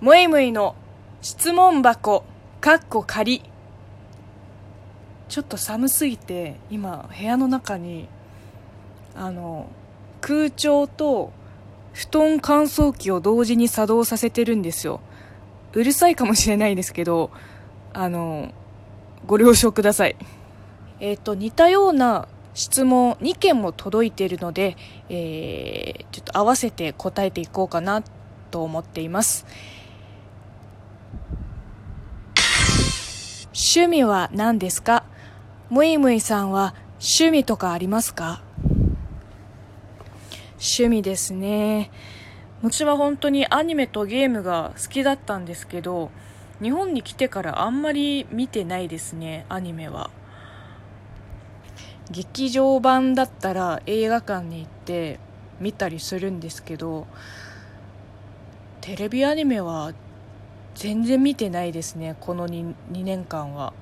[0.00, 0.76] むいむいの
[1.20, 2.24] 質問箱、
[2.62, 3.42] かっこ仮。
[5.28, 8.08] ちょっと寒すぎて、今、部屋の中に、
[9.14, 9.68] あの、
[10.22, 11.32] 空調と
[11.92, 15.00] 布団乾燥機を同時に作動させてるんですよ。
[15.74, 17.30] うるさいかもしれないですけど、
[17.92, 18.52] あの、
[19.26, 20.16] ご了承ください。
[21.00, 24.78] えっ、と、似たような質問2件も届いているので、
[25.10, 28.02] えー、ちょっと合わせて答えていこうかな
[28.50, 29.44] と思っています。
[33.62, 35.04] 趣味は何ですか？
[35.68, 38.40] むいむいさんは趣味とかありますか？
[40.52, 41.90] 趣味ですね。
[42.62, 46.10] 私は本当にアニメとゲームが好きだったんですけど、
[46.62, 50.08] 日本に来てからあんまり見てないですね、アニメは。
[52.10, 55.20] 劇場版だったら映画館に行って
[55.60, 57.06] 見たりするんですけど
[58.80, 59.92] テレビアニメは
[60.74, 63.72] 全然見てないですねこの 2, 2年間は。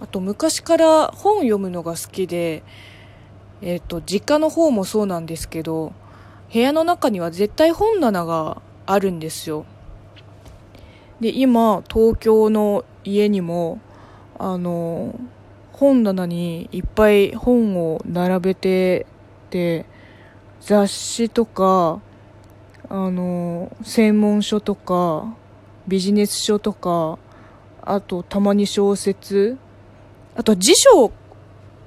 [0.00, 2.62] あと昔から本読むのが好きで
[3.62, 5.92] えっ、ー、と実家の方もそうなんですけど
[6.52, 9.66] 部屋の中には絶対本棚があるんですよ。
[11.20, 13.80] で今東京の家にも
[14.38, 15.18] あの
[15.72, 19.06] 本棚にいっぱい本を並べて
[19.50, 19.84] て
[20.60, 22.00] 雑誌とか
[22.88, 25.34] あの専門書とか
[25.88, 27.18] ビジネス書とか
[27.82, 29.58] あとたまに小説。
[30.36, 31.10] あと辞書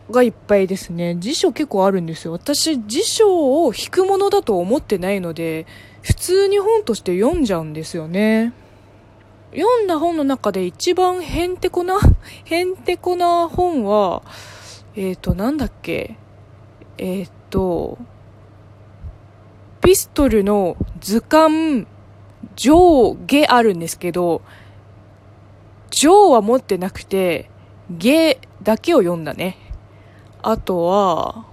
[0.10, 1.16] がいっぱいですね。
[1.20, 2.34] 辞書結構あるんですよ。
[2.34, 5.66] 私辞書を引くものだと思ってないので
[6.02, 8.54] 普通に本として読んじゃうんですよね。
[9.54, 12.00] 読んだ本の中で一番へんてこな、
[12.46, 14.24] へんてこな本は、
[14.96, 16.16] えっ、ー、と、なんだっけ？
[16.98, 17.98] えっ、ー、と、
[19.82, 21.86] ピストルの図鑑。
[22.62, 24.44] 上下あるんですけど、
[25.90, 27.50] 上は持ってなくて、
[27.90, 29.58] 下だけを読んだね。
[30.44, 31.48] あとは、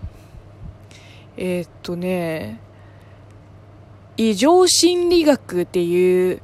[1.38, 2.60] えっ、とね、
[4.18, 6.42] 異常心理学っていう、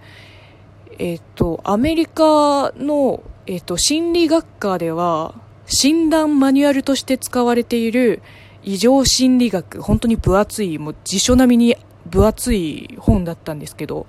[0.98, 5.34] えっ、と、アメリカの、えっ、と、心理学科では、
[5.66, 8.22] 診断マニュアルとして使われている
[8.62, 11.76] 異常心理学、本当に分厚い、もう辞書並みに
[12.06, 14.06] 分厚い本だったんですけど、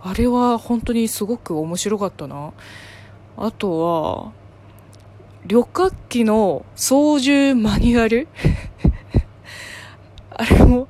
[0.00, 2.52] あれは本当にすごく面白かったな。
[3.36, 4.32] あとは、
[5.46, 8.28] 旅客機の操縦マニュアル？
[10.30, 10.88] あれも、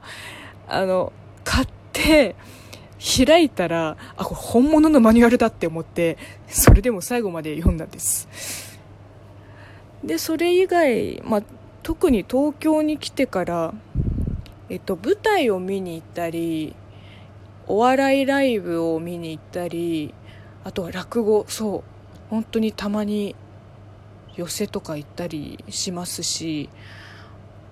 [0.66, 1.12] あの、
[1.44, 2.36] 買って、
[2.98, 8.78] 開いたら、あ、これ本物のマニュアルだって思って、それでも最後まで読んだんです。
[10.04, 11.42] で、それ以外、まあ、
[11.82, 13.72] 特に東京に来てから、
[14.68, 16.74] えっと、舞台を見に行ったり、
[17.68, 20.14] お笑いライブを見に行ったり、
[20.64, 21.84] あとは落語、そう、
[22.30, 23.36] 本当にたまに
[24.34, 26.68] 寄席とか行ったりしますし、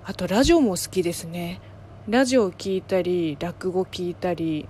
[0.04, 1.60] あとラジオも好きですね。
[2.08, 4.68] ラジオを聴いたり、落語聴いたり、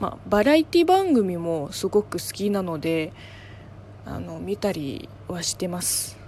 [0.00, 3.12] まあ、バラエティ番組もすごく好きなので
[4.04, 6.25] あの見たりはしてます